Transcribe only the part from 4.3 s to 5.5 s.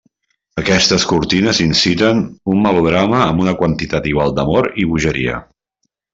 d'amor i bogeria.